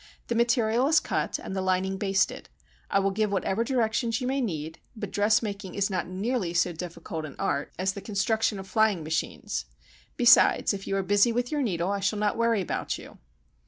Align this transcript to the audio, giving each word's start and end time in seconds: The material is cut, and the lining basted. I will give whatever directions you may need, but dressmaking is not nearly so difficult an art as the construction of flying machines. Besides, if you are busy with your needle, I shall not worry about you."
The 0.29 0.33
material 0.33 0.87
is 0.87 0.99
cut, 0.99 1.37
and 1.37 1.55
the 1.55 1.61
lining 1.61 1.97
basted. 1.99 2.49
I 2.89 2.97
will 2.97 3.11
give 3.11 3.31
whatever 3.31 3.63
directions 3.63 4.19
you 4.19 4.25
may 4.25 4.41
need, 4.41 4.79
but 4.95 5.11
dressmaking 5.11 5.75
is 5.75 5.91
not 5.91 6.07
nearly 6.07 6.55
so 6.55 6.73
difficult 6.73 7.23
an 7.23 7.35
art 7.37 7.71
as 7.77 7.93
the 7.93 8.01
construction 8.01 8.57
of 8.57 8.67
flying 8.67 9.03
machines. 9.03 9.65
Besides, 10.17 10.73
if 10.73 10.87
you 10.87 10.97
are 10.97 11.03
busy 11.03 11.31
with 11.31 11.51
your 11.51 11.61
needle, 11.61 11.91
I 11.91 11.99
shall 11.99 12.17
not 12.17 12.35
worry 12.35 12.61
about 12.61 12.97
you." 12.97 13.19